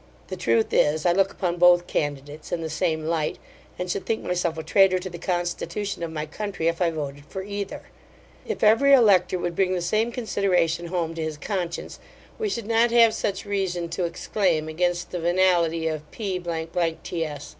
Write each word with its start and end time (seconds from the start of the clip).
The 0.29 0.35
truth 0.35 0.73
is, 0.73 1.05
I 1.05 1.11
look 1.11 1.29
upon 1.31 1.57
both 1.57 1.85
candidates 1.85 2.51
in 2.51 2.61
the 2.61 2.71
same 2.71 3.05
light; 3.05 3.37
and 3.77 3.87
should 3.87 4.03
think 4.03 4.23
myself 4.23 4.57
a 4.57 4.63
traitor 4.63 4.97
to 4.97 5.11
the 5.11 5.19
constitution 5.19 6.01
of 6.01 6.11
my 6.11 6.25
country, 6.25 6.67
if 6.67 6.81
I 6.81 6.89
voted 6.89 7.23
for 7.25 7.43
either. 7.43 7.83
If 8.43 8.63
every 8.63 8.93
elector 8.93 9.37
would 9.37 9.55
bring 9.55 9.75
the 9.75 9.79
same 9.79 10.11
consideration 10.11 10.87
home 10.87 11.13
to 11.13 11.21
his 11.21 11.37
conscience, 11.37 11.99
we 12.39 12.49
should 12.49 12.65
not 12.65 12.89
have 12.89 13.13
such 13.13 13.45
reason 13.45 13.89
to 13.89 14.05
exclaim 14.05 14.67
against 14.67 15.11
the 15.11 15.19
venality 15.19 15.87
of 15.87 16.09
p 16.09 16.39
ts. 16.39 17.49